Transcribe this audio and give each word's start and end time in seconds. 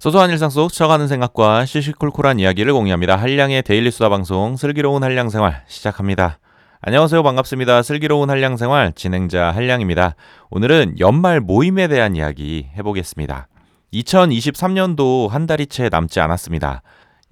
소소한 0.00 0.30
일상 0.30 0.48
속 0.48 0.70
스쳐가는 0.70 1.08
생각과 1.08 1.66
시시콜콜한 1.66 2.38
이야기를 2.38 2.72
공유합니다. 2.72 3.16
한량의 3.16 3.62
데일리 3.62 3.90
수다 3.90 4.08
방송 4.08 4.56
슬기로운 4.56 5.04
한량 5.04 5.28
생활 5.28 5.62
시작합니다. 5.68 6.38
안녕하세요. 6.80 7.22
반갑습니다. 7.22 7.82
슬기로운 7.82 8.30
한량 8.30 8.56
생활 8.56 8.94
진행자 8.94 9.50
한량입니다. 9.50 10.14
오늘은 10.48 11.00
연말 11.00 11.40
모임에 11.40 11.86
대한 11.86 12.16
이야기 12.16 12.70
해보겠습니다. 12.78 13.48
2023년도 13.92 15.28
한 15.28 15.46
달이 15.46 15.66
채 15.66 15.90
남지 15.90 16.18
않았습니다. 16.18 16.80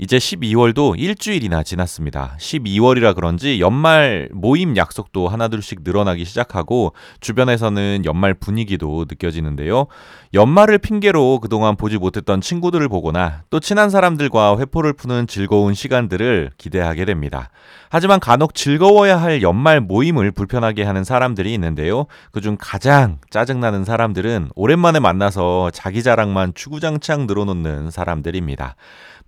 이제 0.01 0.17
12월도 0.17 0.95
일주일이나 0.97 1.65
지났습니다. 1.65 2.37
12월이라 2.39 3.17
그런지 3.17 3.61
연말 3.61 4.29
모임 4.33 4.77
약속도 4.77 5.27
하나둘씩 5.27 5.81
늘어나기 5.83 6.25
시작하고 6.25 6.93
주변에서는 7.19 8.05
연말 8.05 8.33
분위기도 8.33 9.07
느껴지는데요. 9.09 9.89
연말을 10.35 10.79
핑계로 10.79 11.41
그동안 11.41 11.75
보지 11.75 11.99
못했던 11.99 12.41
친구들을 12.41 12.89
보거나 12.89 13.43
또 13.51 13.59
친한 13.59 13.91
사람들과 13.91 14.59
회포를 14.61 14.93
푸는 14.93 15.27
즐거운 15.27 15.75
시간들을 15.75 16.53
기대하게 16.59 17.05
됩니다. 17.05 17.51
하지만 17.91 18.21
간혹 18.21 18.55
즐거워야 18.55 19.21
할 19.21 19.43
연말 19.43 19.81
모임을 19.81 20.31
불편하게 20.31 20.85
하는 20.85 21.03
사람들이 21.03 21.53
있는데요. 21.55 22.07
그중 22.31 22.57
가장 22.61 23.19
짜증나는 23.31 23.85
사람들은 23.85 24.51
오랜만에 24.55 25.01
만나서 25.01 25.71
자기 25.73 26.05
자랑만 26.05 26.53
추구장창 26.55 27.27
늘어놓는 27.27 27.91
사람들입니다. 27.91 28.77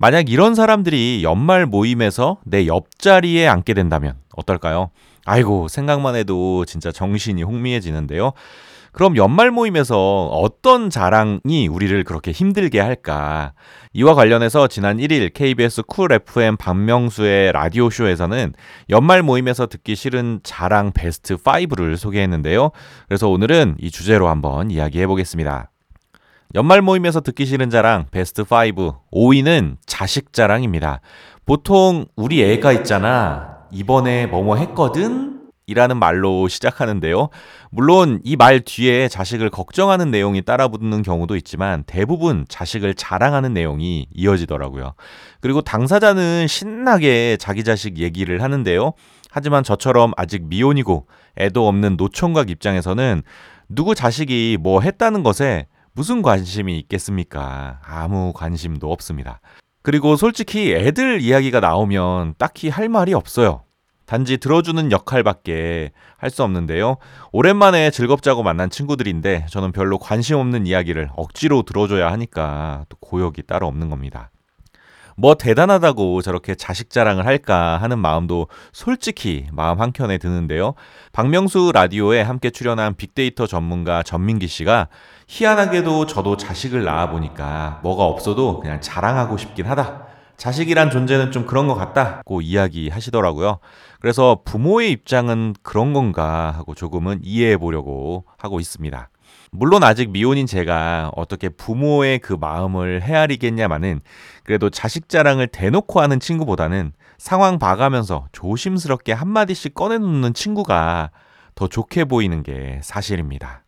만약 0.00 0.30
이런 0.30 0.54
사람들이 0.54 1.20
연말 1.22 1.66
모임에서 1.66 2.38
내 2.46 2.66
옆자리에 2.66 3.46
앉게 3.46 3.74
된다면 3.74 4.14
어떨까요? 4.34 4.88
아이고, 5.26 5.68
생각만 5.68 6.16
해도 6.16 6.64
진짜 6.64 6.90
정신이 6.90 7.42
홍미해지는데요. 7.42 8.32
그럼 8.92 9.18
연말 9.18 9.50
모임에서 9.50 10.28
어떤 10.28 10.88
자랑이 10.88 11.68
우리를 11.68 12.02
그렇게 12.04 12.32
힘들게 12.32 12.80
할까? 12.80 13.52
이와 13.92 14.14
관련해서 14.14 14.68
지난 14.68 14.96
1일 14.96 15.34
KBS 15.34 15.82
쿨 15.82 16.12
FM 16.12 16.56
박명수의 16.56 17.52
라디오쇼에서는 17.52 18.54
연말 18.88 19.22
모임에서 19.22 19.66
듣기 19.66 19.96
싫은 19.96 20.40
자랑 20.42 20.92
베스트 20.92 21.36
5를 21.36 21.98
소개했는데요. 21.98 22.70
그래서 23.06 23.28
오늘은 23.28 23.76
이 23.78 23.90
주제로 23.90 24.28
한번 24.28 24.70
이야기해 24.70 25.06
보겠습니다. 25.06 25.70
연말 26.54 26.82
모임에서 26.82 27.20
듣기 27.20 27.46
싫은 27.46 27.70
자랑 27.70 28.06
베스트 28.10 28.42
5. 28.42 28.44
5위는 29.12 29.76
자식 29.86 30.32
자랑입니다. 30.32 31.00
보통 31.46 32.06
우리 32.16 32.42
애가 32.42 32.72
있잖아. 32.72 33.58
이번에 33.70 34.26
뭐뭐 34.26 34.56
했거든? 34.56 35.38
이라는 35.66 35.98
말로 36.00 36.48
시작하는데요. 36.48 37.28
물론 37.70 38.20
이 38.24 38.34
말 38.34 38.58
뒤에 38.60 39.06
자식을 39.06 39.50
걱정하는 39.50 40.10
내용이 40.10 40.42
따라 40.42 40.66
붙는 40.66 41.02
경우도 41.02 41.36
있지만 41.36 41.84
대부분 41.86 42.44
자식을 42.48 42.94
자랑하는 42.94 43.54
내용이 43.54 44.08
이어지더라고요. 44.12 44.94
그리고 45.40 45.60
당사자는 45.60 46.48
신나게 46.48 47.36
자기 47.38 47.62
자식 47.62 47.98
얘기를 47.98 48.42
하는데요. 48.42 48.94
하지만 49.30 49.62
저처럼 49.62 50.10
아직 50.16 50.42
미혼이고 50.48 51.06
애도 51.38 51.68
없는 51.68 51.94
노총각 51.96 52.50
입장에서는 52.50 53.22
누구 53.68 53.94
자식이 53.94 54.58
뭐 54.60 54.80
했다는 54.80 55.22
것에 55.22 55.68
무슨 55.92 56.22
관심이 56.22 56.78
있겠습니까? 56.80 57.80
아무 57.84 58.32
관심도 58.34 58.90
없습니다. 58.92 59.40
그리고 59.82 60.16
솔직히 60.16 60.72
애들 60.74 61.20
이야기가 61.20 61.60
나오면 61.60 62.34
딱히 62.38 62.68
할 62.68 62.88
말이 62.88 63.14
없어요. 63.14 63.64
단지 64.06 64.38
들어주는 64.38 64.90
역할밖에 64.90 65.92
할 66.16 66.30
수 66.30 66.42
없는데요. 66.42 66.96
오랜만에 67.32 67.90
즐겁자고 67.90 68.42
만난 68.42 68.68
친구들인데 68.70 69.46
저는 69.48 69.72
별로 69.72 69.98
관심 69.98 70.36
없는 70.36 70.66
이야기를 70.66 71.10
억지로 71.16 71.62
들어줘야 71.62 72.10
하니까 72.12 72.84
또 72.88 72.96
고역이 73.00 73.42
따로 73.44 73.66
없는 73.68 73.88
겁니다. 73.88 74.30
뭐 75.16 75.34
대단하다고 75.34 76.22
저렇게 76.22 76.54
자식 76.54 76.88
자랑을 76.88 77.26
할까 77.26 77.78
하는 77.78 77.98
마음도 77.98 78.48
솔직히 78.72 79.46
마음 79.52 79.80
한켠에 79.80 80.18
드는데요. 80.18 80.74
박명수 81.12 81.72
라디오에 81.74 82.22
함께 82.22 82.50
출연한 82.50 82.94
빅데이터 82.94 83.46
전문가 83.46 84.02
전민기 84.02 84.46
씨가 84.46 84.88
희한하게도 85.30 86.06
저도 86.06 86.36
자식을 86.36 86.82
낳아 86.82 87.08
보니까 87.08 87.78
뭐가 87.84 88.02
없어도 88.02 88.58
그냥 88.58 88.80
자랑하고 88.80 89.36
싶긴 89.36 89.64
하다. 89.66 90.08
자식이란 90.36 90.90
존재는 90.90 91.30
좀 91.30 91.46
그런 91.46 91.68
것 91.68 91.76
같다고 91.76 92.40
이야기 92.40 92.88
하시더라고요. 92.88 93.60
그래서 94.00 94.40
부모의 94.44 94.90
입장은 94.90 95.54
그런 95.62 95.92
건가 95.92 96.52
하고 96.56 96.74
조금은 96.74 97.20
이해해 97.22 97.58
보려고 97.58 98.24
하고 98.38 98.58
있습니다. 98.58 99.08
물론 99.52 99.84
아직 99.84 100.10
미혼인 100.10 100.46
제가 100.46 101.12
어떻게 101.14 101.48
부모의 101.48 102.18
그 102.18 102.32
마음을 102.32 103.02
헤아리겠냐마는 103.02 104.00
그래도 104.42 104.68
자식 104.68 105.08
자랑을 105.08 105.46
대놓고 105.46 106.00
하는 106.00 106.18
친구보다는 106.18 106.92
상황 107.18 107.60
봐가면서 107.60 108.26
조심스럽게 108.32 109.12
한마디씩 109.12 109.74
꺼내놓는 109.74 110.34
친구가 110.34 111.10
더 111.54 111.68
좋게 111.68 112.06
보이는 112.06 112.42
게 112.42 112.80
사실입니다. 112.82 113.62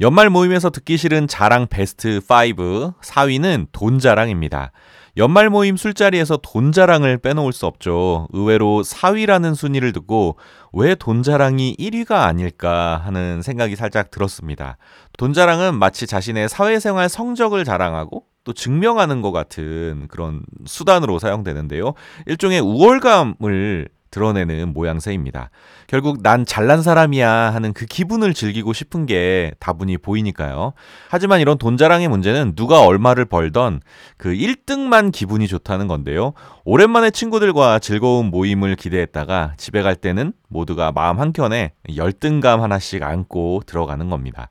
연말 0.00 0.30
모임에서 0.30 0.70
듣기 0.70 0.96
싫은 0.96 1.26
자랑 1.26 1.66
베스트 1.66 2.20
5, 2.20 2.92
4위는 3.02 3.66
돈 3.72 3.98
자랑입니다. 3.98 4.70
연말 5.16 5.50
모임 5.50 5.76
술자리에서 5.76 6.38
돈 6.40 6.70
자랑을 6.70 7.18
빼놓을 7.18 7.52
수 7.52 7.66
없죠. 7.66 8.28
의외로 8.32 8.82
4위라는 8.84 9.56
순위를 9.56 9.92
듣고 9.92 10.36
왜 10.72 10.94
돈 10.94 11.24
자랑이 11.24 11.74
1위가 11.76 12.12
아닐까 12.12 13.02
하는 13.04 13.42
생각이 13.42 13.74
살짝 13.74 14.12
들었습니다. 14.12 14.76
돈 15.18 15.32
자랑은 15.32 15.74
마치 15.74 16.06
자신의 16.06 16.48
사회생활 16.48 17.08
성적을 17.08 17.64
자랑하고 17.64 18.22
또 18.44 18.52
증명하는 18.52 19.20
것 19.20 19.32
같은 19.32 20.06
그런 20.08 20.42
수단으로 20.64 21.18
사용되는데요. 21.18 21.94
일종의 22.26 22.60
우월감을 22.60 23.88
드러내는 24.10 24.72
모양새입니다. 24.72 25.50
결국 25.86 26.22
난 26.22 26.44
잘난 26.44 26.82
사람이야 26.82 27.30
하는 27.30 27.72
그 27.72 27.86
기분을 27.86 28.34
즐기고 28.34 28.72
싶은 28.72 29.06
게 29.06 29.52
다분히 29.58 29.96
보이니까요. 29.96 30.72
하지만 31.08 31.40
이런 31.40 31.58
돈 31.58 31.76
자랑의 31.76 32.08
문제는 32.08 32.54
누가 32.54 32.82
얼마를 32.82 33.24
벌던 33.24 33.80
그 34.16 34.30
1등만 34.30 35.12
기분이 35.12 35.46
좋다는 35.48 35.86
건데요. 35.88 36.32
오랜만에 36.64 37.10
친구들과 37.10 37.78
즐거운 37.78 38.26
모임을 38.26 38.76
기대했다가 38.76 39.54
집에 39.56 39.82
갈 39.82 39.96
때는 39.96 40.32
모두가 40.48 40.92
마음 40.92 41.18
한켠에 41.18 41.72
열등감 41.96 42.62
하나씩 42.62 43.02
안고 43.02 43.62
들어가는 43.66 44.10
겁니다. 44.10 44.48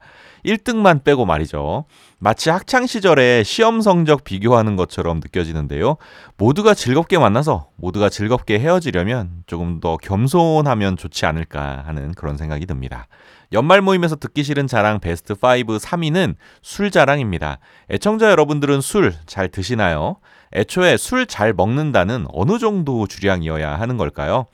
1등만 0.48 1.04
빼고 1.04 1.26
말이죠. 1.26 1.86
마치 2.20 2.50
학창 2.50 2.88
시절에 2.88 3.44
시험 3.44 3.82
성적 3.82 4.24
비교하는 4.24 4.76
것처럼 4.76 5.20
느껴지는데요. 5.20 5.98
모두가 6.38 6.74
즐겁게 6.74 7.18
만나서 7.20 7.68
모두가 7.76 8.10
즐겁게 8.10 8.58
헤어지려면 8.60 9.44
조금 9.46 9.80
더 9.82 9.98
겸손하면 9.98 10.98
좋지 10.98 11.26
않을까 11.26 11.84
하는 11.86 12.14
그런 12.14 12.38
생각이 12.38 12.66
듭니다. 12.66 13.08
연말 13.54 13.82
모임에서 13.82 14.16
듣기 14.16 14.44
싫은 14.44 14.68
자랑 14.68 15.00
베스트 15.00 15.34
5 15.34 15.36
3위는 15.38 16.36
술 16.62 16.92
자랑입니다. 16.92 17.60
애청자 17.92 18.30
여러분들은 18.32 18.82
술 18.82 19.14
잘 19.26 19.50
드시나요? 19.50 20.18
애초에 20.54 20.98
술 20.98 21.26
잘 21.28 21.54
먹는다는 21.54 22.26
어느 22.32 22.58
정도 22.58 23.06
주량이어야 23.06 23.80
하는 23.80 23.98
걸까요? 23.98 24.48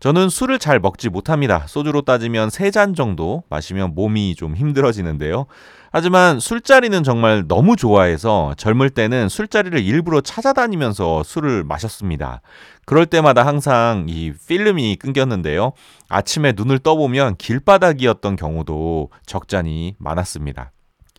저는 0.00 0.28
술을 0.28 0.60
잘 0.60 0.78
먹지 0.78 1.08
못합니다. 1.08 1.64
소주로 1.66 2.02
따지면 2.02 2.50
3잔 2.50 2.94
정도 2.94 3.42
마시면 3.50 3.94
몸이 3.94 4.36
좀 4.36 4.54
힘들어지는데요. 4.54 5.46
하지만 5.90 6.38
술자리는 6.38 7.02
정말 7.02 7.44
너무 7.48 7.74
좋아해서 7.74 8.54
젊을 8.56 8.90
때는 8.90 9.28
술자리를 9.28 9.78
일부러 9.82 10.20
찾아다니면서 10.20 11.24
술을 11.24 11.64
마셨습니다. 11.64 12.42
그럴 12.84 13.06
때마다 13.06 13.44
항상 13.44 14.06
이 14.08 14.32
필름이 14.48 14.96
끊겼는데요. 14.96 15.72
아침에 16.08 16.52
눈을 16.56 16.78
떠보면 16.78 17.36
길바닥이었던 17.36 18.36
경우도 18.36 19.10
적잖이 19.26 19.96
많았습니다. 19.98 20.72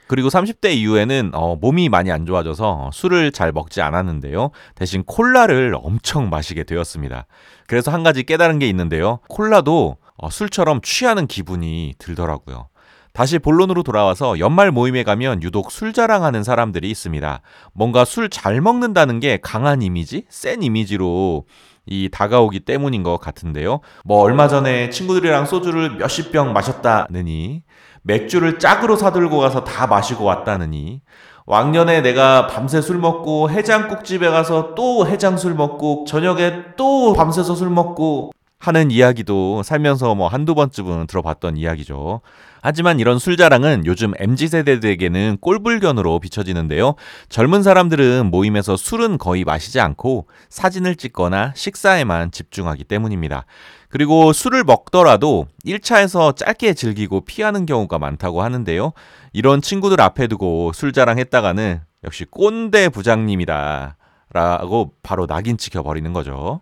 그리고 0.10 0.28
30대 0.30 0.74
이후에는 0.74 1.32
어, 1.36 1.56
몸이 1.56 1.88
많이 1.88 2.12
안 2.12 2.26
좋아져서 2.26 2.90
술을 2.92 3.32
잘 3.32 3.52
먹지 3.52 3.80
않았는데요. 3.82 4.50
대신 4.74 5.04
콜라를 5.04 5.76
엄청 5.80 6.32
마시게 6.32 6.64
되었습니다. 6.64 7.28
그래서 7.68 7.92
한 7.92 8.02
가지 8.02 8.24
깨달은 8.24 8.58
게 8.58 8.68
있는데요. 8.70 9.20
콜라도 9.30 9.98
어, 10.18 10.32
술처럼 10.32 10.82
취하는 10.82 11.28
기분이 11.28 11.94
들더라고요. 12.00 12.70
다시 13.14 13.38
본론으로 13.38 13.84
돌아와서 13.84 14.40
연말 14.40 14.72
모임에 14.72 15.04
가면 15.04 15.44
유독 15.44 15.72
술 15.72 15.94
자랑하는 15.94 16.44
사람들이 16.44 16.90
있습니다. 16.90 17.42
뭔가 17.74 18.04
술 18.04 18.30
잘 18.30 18.62
먹는다는 18.62 19.20
게 19.20 19.38
강한 19.42 19.84
이미지, 19.84 20.24
센 20.30 20.64
이미지로 20.64 21.46
이 21.86 22.10
다가오기 22.12 22.62
때문인 22.62 23.04
것 23.04 23.18
같은데요. 23.18 23.82
뭐 24.06 24.22
얼마 24.22 24.48
전에 24.48 24.90
친구들이랑 24.90 25.46
소주를 25.46 25.98
몇십 25.98 26.32
병 26.32 26.54
마셨다느니 26.54 27.62
맥주를 28.10 28.58
짝으로 28.58 28.96
사들고 28.96 29.38
가서 29.38 29.64
다 29.64 29.86
마시고 29.86 30.24
왔다느니 30.24 31.02
왕년에 31.46 32.02
내가 32.02 32.48
밤새 32.48 32.82
술 32.82 32.98
먹고 32.98 33.52
해장국집에 33.52 34.30
가서 34.30 34.74
또 34.74 35.08
해장 35.08 35.38
술 35.38 35.54
먹고 35.54 36.06
저녁에 36.08 36.76
또 36.76 37.14
밤새서 37.14 37.54
술 37.54 37.70
먹고 37.70 38.32
하는 38.60 38.92
이야기도 38.92 39.64
살면서 39.64 40.16
뭐 40.16 40.28
한두 40.28 40.54
번쯤은 40.54 41.08
들어봤던 41.08 41.56
이야기죠. 41.56 42.20
하지만 42.62 43.00
이런 43.00 43.18
술 43.18 43.38
자랑은 43.38 43.86
요즘 43.86 44.12
MZ세대들에게는 44.20 45.38
꼴불견으로 45.40 46.20
비춰지는데요. 46.20 46.96
젊은 47.30 47.64
사람들은 47.64 48.30
모임에서 48.30 48.76
술은 48.76 49.18
거의 49.18 49.46
마시지 49.46 49.80
않고 49.80 50.28
사진을 50.50 50.98
찍거나 50.98 51.54
식사에만 51.56 52.32
집중하기 52.32 52.84
때문입니다. 52.84 53.46
그리고 53.88 54.34
술을 54.34 54.66
먹더라도 54.66 55.48
1차에서 55.66 56.36
짧게 56.36 56.74
즐기고 56.74 57.22
피하는 57.22 57.66
경우가 57.66 57.98
많다고 57.98 58.44
하는데요. 58.44 58.92
이런 59.32 59.62
친구들 59.62 60.02
앞에 60.02 60.28
두고 60.28 60.74
술 60.74 60.92
자랑했다가는 60.92 61.80
역시 62.04 62.26
꼰대 62.26 62.90
부장님이다. 62.90 63.96
라고 64.32 64.94
바로 65.02 65.26
낙인 65.26 65.58
찍혀버리는 65.58 66.12
거죠. 66.14 66.62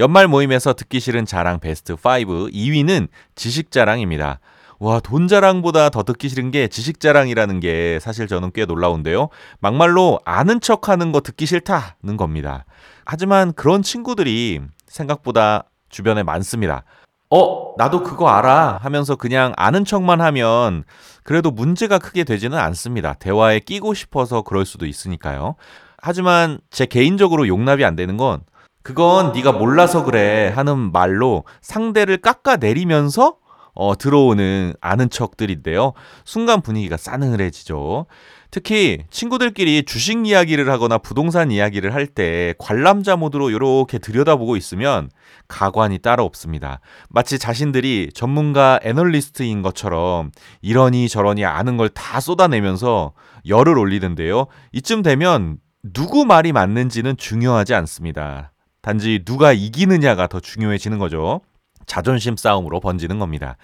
연말 0.00 0.28
모임에서 0.28 0.72
듣기 0.72 0.98
싫은 0.98 1.26
자랑 1.26 1.60
베스트 1.60 1.92
5 1.92 1.96
2위는 1.98 3.08
지식 3.34 3.70
자랑입니다. 3.70 4.40
와, 4.78 4.98
돈 4.98 5.28
자랑보다 5.28 5.90
더 5.90 6.04
듣기 6.04 6.30
싫은 6.30 6.50
게 6.50 6.68
지식 6.68 7.00
자랑이라는 7.00 7.60
게 7.60 7.98
사실 8.00 8.26
저는 8.26 8.52
꽤 8.54 8.64
놀라운데요. 8.64 9.28
막말로 9.60 10.18
아는 10.24 10.62
척 10.62 10.88
하는 10.88 11.12
거 11.12 11.20
듣기 11.20 11.44
싫다는 11.44 12.16
겁니다. 12.16 12.64
하지만 13.04 13.52
그런 13.52 13.82
친구들이 13.82 14.62
생각보다 14.86 15.64
주변에 15.90 16.22
많습니다. 16.22 16.84
어, 17.28 17.74
나도 17.76 18.02
그거 18.02 18.30
알아 18.30 18.78
하면서 18.80 19.16
그냥 19.16 19.52
아는 19.58 19.84
척만 19.84 20.22
하면 20.22 20.84
그래도 21.24 21.50
문제가 21.50 21.98
크게 21.98 22.24
되지는 22.24 22.56
않습니다. 22.56 23.12
대화에 23.12 23.58
끼고 23.58 23.92
싶어서 23.92 24.40
그럴 24.40 24.64
수도 24.64 24.86
있으니까요. 24.86 25.56
하지만 25.98 26.58
제 26.70 26.86
개인적으로 26.86 27.46
용납이 27.46 27.84
안 27.84 27.96
되는 27.96 28.16
건 28.16 28.40
그건 28.82 29.32
네가 29.32 29.52
몰라서 29.52 30.04
그래 30.04 30.52
하는 30.54 30.92
말로 30.92 31.44
상대를 31.60 32.18
깎아내리면서 32.18 33.36
어, 33.72 33.96
들어오는 33.96 34.74
아는 34.80 35.10
척들인데요. 35.10 35.92
순간 36.24 36.60
분위기가 36.60 36.96
싸늘해지죠. 36.96 38.06
특히 38.50 39.04
친구들끼리 39.10 39.84
주식 39.84 40.26
이야기를 40.26 40.68
하거나 40.68 40.98
부동산 40.98 41.52
이야기를 41.52 41.94
할 41.94 42.08
때 42.08 42.52
관람자 42.58 43.14
모드로 43.14 43.50
이렇게 43.50 43.98
들여다보고 43.98 44.56
있으면 44.56 45.08
가관이 45.46 45.98
따로 45.98 46.24
없습니다. 46.24 46.80
마치 47.08 47.38
자신들이 47.38 48.10
전문가 48.12 48.80
애널리스트인 48.82 49.62
것처럼 49.62 50.32
이러니 50.62 51.08
저러니 51.08 51.44
아는 51.44 51.76
걸 51.76 51.88
다 51.90 52.18
쏟아내면서 52.18 53.12
열을 53.46 53.78
올리는데요. 53.78 54.46
이쯤 54.72 55.02
되면 55.02 55.58
누구 55.92 56.24
말이 56.24 56.50
맞는지는 56.52 57.16
중요하지 57.16 57.74
않습니다. 57.74 58.50
단지 58.82 59.22
누가 59.24 59.52
이기느냐가 59.52 60.26
더 60.26 60.40
중요해지는 60.40 60.98
거죠. 60.98 61.40
자존심 61.86 62.36
싸움으로 62.36 62.80
번지는 62.80 63.18
겁니다. 63.18 63.56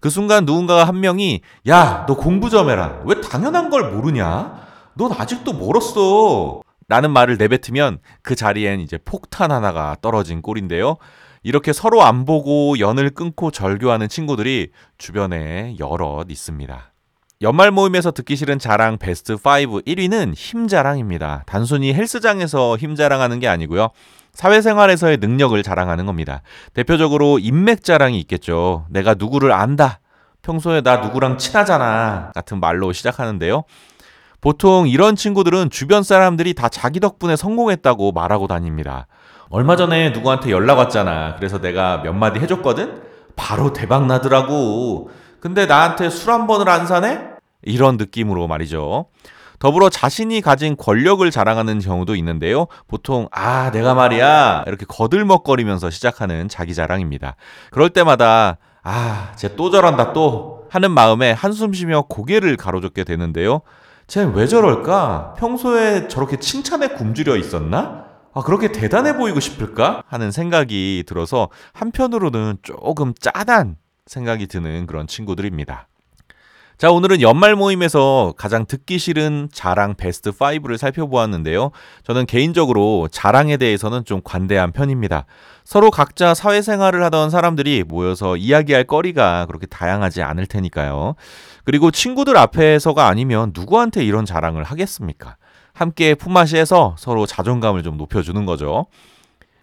그 0.00 0.10
순간 0.10 0.44
누군가가 0.44 0.84
한 0.84 1.00
명이 1.00 1.40
야, 1.68 2.04
너 2.06 2.16
공부 2.16 2.50
좀 2.50 2.70
해라. 2.70 3.00
왜 3.04 3.20
당연한 3.20 3.70
걸 3.70 3.92
모르냐? 3.92 4.66
넌 4.94 5.12
아직도 5.12 5.52
멀었어. 5.52 6.62
라는 6.88 7.10
말을 7.10 7.36
내뱉으면 7.36 7.98
그 8.22 8.36
자리엔 8.36 8.80
이제 8.80 8.98
폭탄 9.04 9.50
하나가 9.50 9.96
떨어진 10.00 10.40
꼴인데요. 10.40 10.96
이렇게 11.42 11.72
서로 11.72 12.02
안 12.02 12.24
보고 12.24 12.78
연을 12.78 13.10
끊고 13.10 13.50
절교하는 13.50 14.08
친구들이 14.08 14.70
주변에 14.98 15.76
여럿 15.78 16.30
있습니다. 16.30 16.92
연말 17.42 17.70
모임에서 17.70 18.12
듣기 18.12 18.34
싫은 18.34 18.58
자랑 18.58 18.98
베스트 18.98 19.34
5 19.34 19.36
1위는 19.36 20.34
힘 20.34 20.68
자랑입니다. 20.68 21.44
단순히 21.46 21.92
헬스장에서 21.92 22.76
힘 22.78 22.94
자랑하는 22.94 23.40
게 23.40 23.48
아니고요. 23.48 23.90
사회생활에서의 24.36 25.16
능력을 25.16 25.60
자랑하는 25.62 26.04
겁니다. 26.04 26.42
대표적으로 26.74 27.38
인맥 27.38 27.82
자랑이 27.82 28.20
있겠죠. 28.20 28.84
내가 28.90 29.14
누구를 29.14 29.50
안다. 29.50 30.00
평소에 30.42 30.82
나 30.82 30.98
누구랑 30.98 31.38
친하잖아. 31.38 32.32
같은 32.34 32.60
말로 32.60 32.92
시작하는데요. 32.92 33.64
보통 34.42 34.86
이런 34.88 35.16
친구들은 35.16 35.70
주변 35.70 36.02
사람들이 36.02 36.52
다 36.52 36.68
자기 36.68 37.00
덕분에 37.00 37.34
성공했다고 37.34 38.12
말하고 38.12 38.46
다닙니다. 38.46 39.06
얼마 39.48 39.74
전에 39.74 40.10
누구한테 40.10 40.50
연락 40.50 40.78
왔잖아. 40.78 41.36
그래서 41.36 41.58
내가 41.60 42.02
몇 42.02 42.12
마디 42.12 42.38
해줬거든? 42.38 43.02
바로 43.36 43.72
대박 43.72 44.06
나더라고. 44.06 45.10
근데 45.40 45.64
나한테 45.66 46.10
술 46.10 46.30
한 46.32 46.46
번을 46.46 46.68
안 46.68 46.86
사네? 46.86 47.20
이런 47.62 47.96
느낌으로 47.96 48.46
말이죠. 48.48 49.06
더불어 49.58 49.88
자신이 49.88 50.40
가진 50.40 50.76
권력을 50.76 51.28
자랑하는 51.30 51.78
경우도 51.80 52.14
있는데요. 52.16 52.66
보통 52.88 53.28
아 53.32 53.70
내가 53.70 53.94
말이야 53.94 54.64
이렇게 54.66 54.84
거들먹거리면서 54.86 55.90
시작하는 55.90 56.48
자기 56.48 56.74
자랑입니다. 56.74 57.36
그럴 57.70 57.90
때마다 57.90 58.58
아 58.82 59.32
쟤 59.36 59.56
또 59.56 59.70
저런다 59.70 60.12
또 60.12 60.66
하는 60.70 60.90
마음에 60.90 61.32
한숨 61.32 61.72
쉬며 61.72 62.02
고개를 62.08 62.56
가로젓게 62.56 63.04
되는데요. 63.04 63.62
쟤 64.06 64.22
왜 64.24 64.46
저럴까? 64.46 65.34
평소에 65.38 66.08
저렇게 66.08 66.36
칭찬에 66.38 66.88
굶주려 66.88 67.36
있었나? 67.36 68.04
아, 68.34 68.42
그렇게 68.42 68.70
대단해 68.70 69.16
보이고 69.16 69.40
싶을까? 69.40 70.02
하는 70.06 70.30
생각이 70.30 71.04
들어서 71.06 71.48
한편으로는 71.72 72.58
조금 72.62 73.14
짜단 73.18 73.76
생각이 74.06 74.46
드는 74.46 74.86
그런 74.86 75.06
친구들입니다. 75.06 75.88
자, 76.78 76.90
오늘은 76.90 77.22
연말 77.22 77.56
모임에서 77.56 78.34
가장 78.36 78.66
듣기 78.66 78.98
싫은 78.98 79.48
자랑 79.50 79.94
베스트 79.94 80.30
5를 80.30 80.76
살펴보았는데요. 80.76 81.70
저는 82.04 82.26
개인적으로 82.26 83.08
자랑에 83.10 83.56
대해서는 83.56 84.04
좀 84.04 84.20
관대한 84.22 84.72
편입니다. 84.72 85.24
서로 85.64 85.90
각자 85.90 86.34
사회생활을 86.34 87.02
하던 87.04 87.30
사람들이 87.30 87.82
모여서 87.88 88.36
이야기할 88.36 88.84
거리가 88.84 89.46
그렇게 89.46 89.64
다양하지 89.64 90.20
않을 90.20 90.44
테니까요. 90.44 91.14
그리고 91.64 91.90
친구들 91.90 92.36
앞에서가 92.36 93.06
아니면 93.06 93.52
누구한테 93.54 94.04
이런 94.04 94.26
자랑을 94.26 94.62
하겠습니까? 94.62 95.36
함께 95.72 96.14
품앗이해서 96.14 96.96
서로 96.98 97.24
자존감을 97.24 97.84
좀 97.84 97.96
높여주는 97.96 98.44
거죠. 98.44 98.84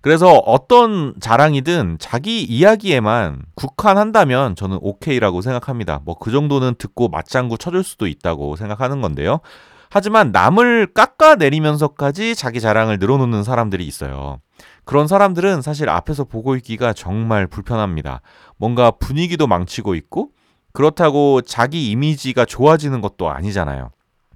그래서 0.03 0.33
어떤 0.33 1.13
자랑이든 1.21 1.95
자기 1.97 2.43
이야기에만 2.43 3.41
국한한다면 3.55 4.53
저는 4.57 4.77
오케이라고 4.81 5.41
생각합니다. 5.41 6.01
뭐 6.03 6.15
그 6.19 6.29
정도는 6.29 6.75
듣고 6.77 7.07
맞장구 7.07 7.57
쳐줄 7.57 7.83
수도 7.85 8.05
있다고 8.07 8.57
생각하는 8.57 8.99
건데요. 8.99 9.39
하지만 9.89 10.31
남을 10.33 10.87
깎아내리면서까지 10.93 12.35
자기 12.35 12.59
자랑을 12.59 12.99
늘어놓는 12.99 13.43
사람들이 13.43 13.87
있어요. 13.87 14.39
그런 14.83 15.07
사람들은 15.07 15.61
사실 15.61 15.89
앞에서 15.89 16.25
보고 16.25 16.55
있기가 16.57 16.91
정말 16.91 17.47
불편합니다. 17.47 18.21
뭔가 18.57 18.91
분위기도 18.91 19.47
망치고 19.47 19.95
있고 19.95 20.31
그렇다고 20.73 21.41
자기 21.41 21.91
이미지가 21.91 22.43
좋아지는 22.43 22.99
것도 22.99 23.29
아니잖아요. 23.29 23.91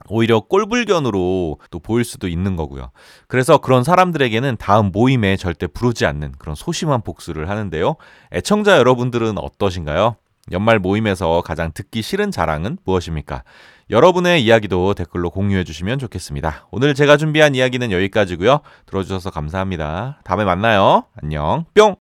오히려 0.10 0.40
꼴불견으로 0.42 1.60
또 1.70 1.80
보일 1.80 2.04
수도 2.04 2.28
있는 2.28 2.56
거고요. 2.56 2.92
그래서 3.28 3.58
그런 3.58 3.84
사람들에게는 3.84 4.58
다음 4.58 4.92
모임에 4.92 5.38
절대 5.38 5.68
부르지 5.68 6.06
않는 6.06 6.34
그런 6.38 6.56
소심한 6.56 7.02
복수를 7.02 7.50
하는데요. 7.50 7.96
애청자 8.34 8.78
여러분들은 8.78 9.38
어떠신가요? 9.38 10.16
연말 10.52 10.80
모임에서 10.80 11.42
가장 11.42 11.72
듣기 11.74 12.02
싫은 12.02 12.32
자랑은 12.32 12.78
무엇입니까? 12.86 13.44
여러분의 13.90 14.44
이야기도 14.44 14.94
댓글로 14.94 15.30
공유해 15.30 15.64
주시면 15.64 16.00
좋겠습니다. 16.00 16.68
오늘 16.72 16.94
제가 16.94 17.18
준비한 17.18 17.56
이야기는 17.56 17.92
여기까지고요. 17.92 18.60
들어주셔서 18.86 19.30
감사합니다. 19.32 20.20
다음에 20.24 20.46
만나요. 20.46 21.04
안녕. 21.22 21.66
뿅! 21.74 22.07